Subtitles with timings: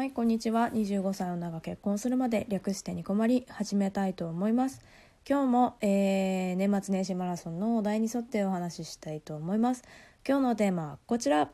[0.00, 0.70] はいこんにちは。
[0.72, 4.80] 25歳女が結婚するまで略してに困り始めたいと思います。
[5.28, 9.84] 今日も、えー、年末年始マラソンのお題に沿ってお話ししたいと思います。
[10.26, 11.50] 今日のテーマはこちら。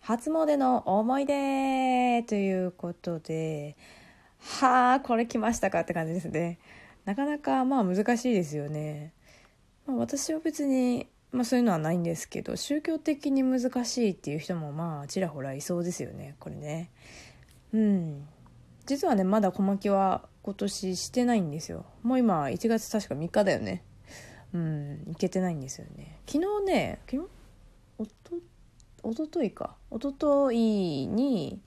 [0.00, 3.76] 初詣の思い出ということで
[4.40, 6.58] はあこれ来ましたかって感じですね。
[7.04, 9.12] なかなかまあ難しいですよね、
[9.86, 16.90] まあ、私は別にまあそういうのはないんですけど宗教的に難しいっていう人もまあちらほらいそうですよねこれね。
[17.72, 18.26] うん。
[18.86, 21.84] 実はねまだ小牧は今年してないんですよ。
[22.02, 23.82] もう今1月確か3日だよね。
[24.54, 26.20] うん行けてないんですよね。
[26.26, 27.28] 昨日ね昨日？
[27.98, 28.12] おと
[29.02, 29.76] おとといか。
[29.90, 31.60] おとといに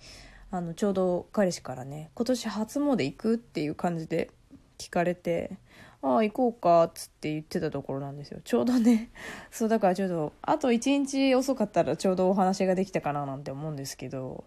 [0.49, 4.31] あのちょうど彼氏からね今年初詣行くっていう感じで
[4.77, 5.57] 聞かれて
[6.03, 8.39] ああ行こうかっつって言ってたところなんですよ。
[8.43, 9.11] ちょうどね
[9.51, 14.43] そうだからちょっとあと1日遅かったらちょうどお話ができたかななんて思うんですけど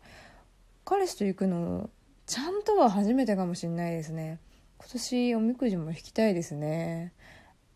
[0.84, 1.90] 彼氏と行くの
[2.26, 4.38] ちゃんとは初めてかもしんないですね。
[4.78, 7.12] 今年おみくじも引きたいですね。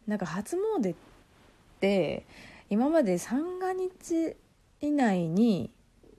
[0.06, 0.96] なんか初詣っ
[1.80, 2.26] て
[2.70, 4.36] 今まで三が日
[4.80, 5.70] 以内に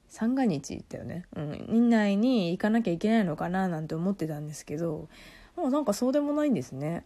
[0.07, 5.07] 三が日だよね、うん、以内に行かなきゃいけないのかななんて思ってたんですけど
[5.55, 7.03] もうなんかそうでもないんですね。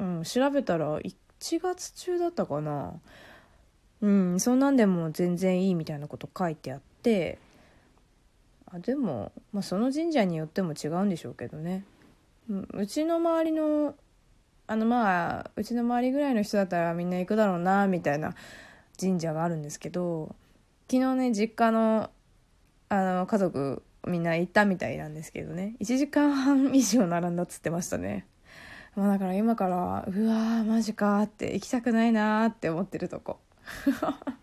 [0.00, 1.14] うん、調べたら1
[1.60, 2.94] 月中だったかな。
[4.02, 7.38] うんそんなんでも全然いいみたいなこと書いてあって。
[8.72, 11.84] あでも、まあ、その神社によっても違うんでしょうけどね、
[12.48, 13.94] うん、うちの周りの
[14.68, 18.34] あのまあうちの周りぐらいの人だったらみんな行くだろうなみたいな
[18.98, 20.36] 神社があるんですけど
[20.88, 22.10] 昨日ね実家の
[22.88, 25.76] あの家族みんな行ったみたいなんですけどね。
[25.80, 28.26] 1時間半以上並んだっつってましたね。
[28.96, 33.38] まあ、だから今からうわーマジかって行きたくないなーって思ってるとこ。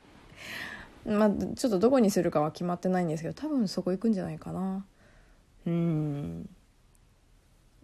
[1.06, 4.86] まあちょっとどこにするかは決まってないんですけど多分そこ行くんじゃないかな。
[5.66, 6.50] うん。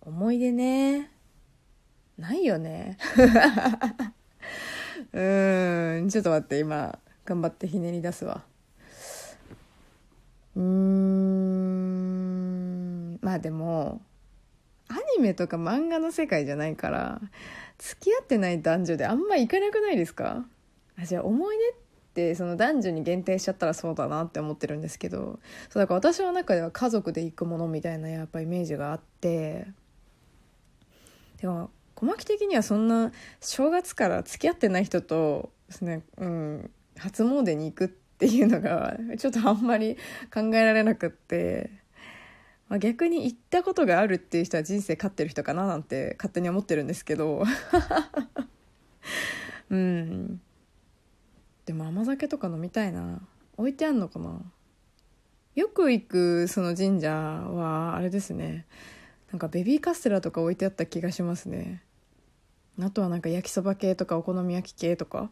[0.01, 1.11] 思い出ね。
[2.17, 2.97] ないよね。
[5.11, 6.09] うん。
[6.09, 8.43] ちょっと待って今頑張ってひねり出すわ。
[10.55, 12.23] うん。
[13.21, 14.01] まあでも
[14.93, 17.19] アニメとか漫画の世界じゃないから
[17.79, 20.45] 付き合ってない男女であんま行かなくないですか？
[21.01, 21.73] あじゃあ思い出っ
[22.13, 25.39] てその男女に限定しちゃったらそうだなって思ってるんですけど
[25.69, 29.65] そうだから私の中では家族で行くものみたいなやっぱイメージがあって
[31.41, 33.11] でも小牧的にはそんな
[33.41, 39.97] 正月から付き合ってない人とですね、うん、初詣に行くっていうのがちょっとあんまり
[40.31, 41.81] 考えられなくって。
[42.73, 47.43] まあ、逆に行ったことがあるっていう人は人生勝ってる人かななんて勝手に思ってるんですけど。
[49.69, 50.41] うん。
[51.67, 53.21] でも甘酒とか飲みたいな。
[53.57, 54.41] 置いてあんのかな。
[55.53, 58.65] よく行くその神社はあれですね。
[59.29, 61.83] なんかベビーカステラとか置いてあった気がしますね。
[62.81, 65.29] あとはなんか焼きそば系とかお好み焼き系とか。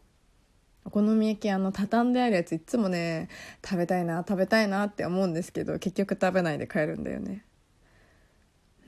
[0.84, 3.30] お好み焼きあの畳んであるやついつもね
[3.64, 7.46] 食べたいな食べたいなって思うんですけど結局食べないで帰るんだよね。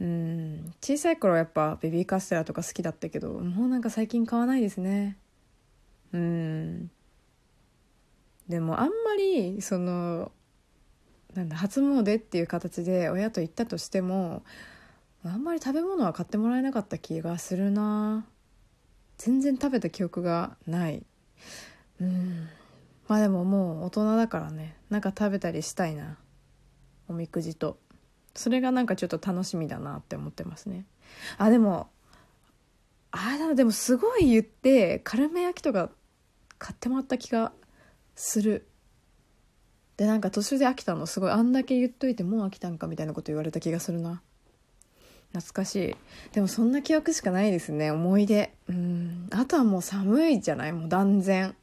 [0.01, 0.73] うん。
[0.81, 5.17] 小さい頃はやっぱベビーカステラとか好きだったけどもうなんか最近買わないですね。
[6.13, 6.91] うん。
[8.49, 10.31] でもあんまりその
[11.33, 14.43] なんだ初詣っていう形で親と行ったとしても
[15.23, 18.25] あんまり食べ物は買ってもらえなかった気がするな。
[19.17, 21.03] 全然食べた記憶がない。
[21.99, 22.47] うん。
[23.07, 24.75] まあでももう大人だからね。
[24.89, 26.17] なんか食べたりしたいな。
[27.07, 27.77] おみくじと。
[28.35, 30.85] それがなんかちょっと楽しみだなって思ってますね。
[31.37, 31.89] あでも
[33.11, 35.91] あれでもすごい言ってカルメ焼きとか
[36.57, 37.51] 買ってもらった気が
[38.15, 38.67] する。
[39.97, 41.31] でなんか途中で飽きたのすごい。
[41.31, 44.21] あんだけ言っといてもう飽きたんかみたいなこと言われた気がするな。
[45.33, 45.95] 懐かしい。
[46.33, 47.91] でもそんな記憶しかないですね。
[47.91, 48.55] 思い出。
[48.69, 49.27] うん。
[49.31, 50.73] あとはもう寒いじゃない？
[50.73, 51.55] もう断然。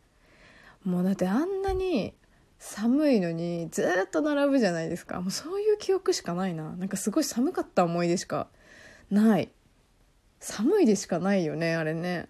[0.84, 2.14] もうだってあんなに
[2.58, 5.20] 寒いのにずっと並ぶじゃないですか。
[5.20, 6.70] もうそういう記憶しかないな。
[6.76, 8.48] なんかすごい寒かった思い出しか
[9.10, 9.50] ない。
[10.40, 12.28] 寒いでしかないよねあれね。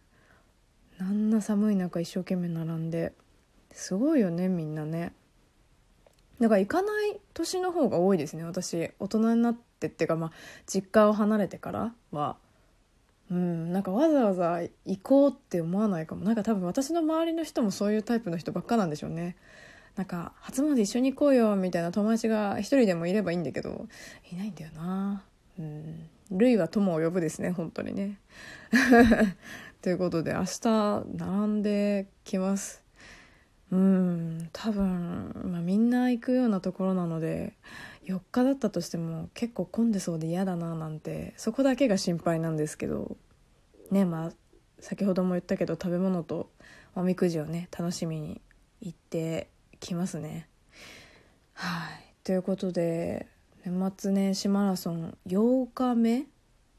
[0.99, 3.13] あんな寒い中一生懸命並んで。
[3.73, 5.13] すごいよねみんなね。
[6.41, 8.91] だから行かない年の方が多いですね私。
[8.99, 10.33] 大人になってっていうかまあ
[10.67, 12.37] 実家を離れてからは。
[13.31, 16.25] うんなんかわざわざ行こうって思わないかも。
[16.25, 19.37] なんか多分私の周りの人もそういうタイプの人ばっかなんでしょうね。
[19.97, 23.87] なんか初詣一緒に行こうよみたいな友達が一人でもいればいいんだけど
[24.33, 25.23] いないんだよな。
[25.59, 26.09] うん。
[26.33, 28.19] 類は友を呼ぶですね本当にね。
[29.83, 32.83] ということで明日並んできます。
[33.73, 37.53] うん多分、まあ、みんな行くようなところなので
[38.05, 43.17] 4日だったとしても結構混んでそうで嫌だななんてそこだけが心配なんですけど
[43.91, 44.33] ねまあ
[44.81, 46.51] 先ほども言ったけど食べ物と
[46.97, 48.41] おみくじをね楽しみに
[48.81, 50.49] 行ってきますね。
[51.53, 53.29] はいということで
[53.65, 56.25] 年末年始マラソン8日目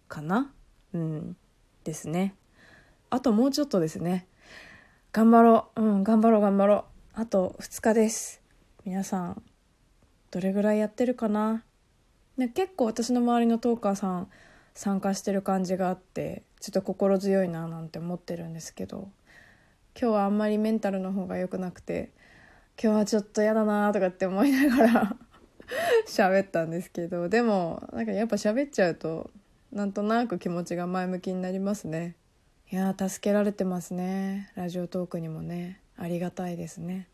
[0.08, 0.52] かな？
[0.94, 1.38] うん
[1.84, 2.36] ですね。
[3.10, 4.26] あともうちょっとですね。
[5.14, 5.82] 頑張ろう。
[5.82, 6.86] うん、頑張ろう頑張ろ
[7.18, 7.22] う。
[7.22, 8.42] あと2日です。
[8.86, 9.44] 皆さん、
[10.32, 11.64] どれぐらいやってるかな、
[12.38, 14.30] ね、結構私の周りのトーカーさん
[14.74, 19.10] 参加してる感じがあってちょっと心強いななんて思ってるんですけど
[20.00, 22.12] 今日はあんまりメンタルの方が良くなくて
[22.82, 25.16] 今日はちょっと嫌だなとかって思いながら
[26.08, 29.30] 喋ったんですけどでもなんかやっぱ喋っちゃうと
[29.74, 32.16] なんとなく気持ちが前向きになりますね
[32.72, 34.50] いや助けられてますね。
[34.56, 35.82] ラジオトークにもね。
[35.98, 37.10] ありがたいですね。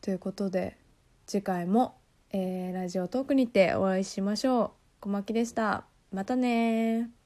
[0.00, 0.76] ということで
[1.24, 1.94] 次回も、
[2.32, 4.70] えー、ラジオトークにてお会いしましょう。
[5.02, 5.84] 小牧でした。
[6.12, 7.17] またね